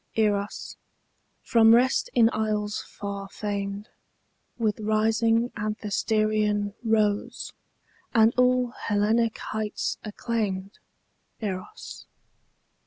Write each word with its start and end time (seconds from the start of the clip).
EROS, 0.15 0.77
from 1.43 1.75
rest 1.75 2.09
in 2.15 2.27
isles 2.33 2.81
far 2.81 3.29
famed, 3.29 3.87
With 4.57 4.79
rising 4.79 5.49
Anthesterion 5.55 6.73
rose, 6.83 7.53
And 8.11 8.33
all 8.35 8.71
Hellenic 8.87 9.37
heights 9.37 9.99
acclaimed 10.03 10.79
Eros. 11.39 12.07